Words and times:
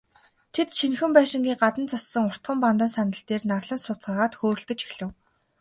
Тэд, 0.53 0.69
шинэхэн 0.77 1.11
байшингийн 1.15 1.61
гадна 1.63 1.85
зассан 1.91 2.23
уртхан 2.29 2.57
бандан 2.63 2.89
сандал 2.95 3.23
дээр 3.27 3.43
нарлан 3.51 3.79
сууцгаагаад 3.83 4.33
хөөрөлдөж 4.37 4.79
эхлэв. 4.87 5.09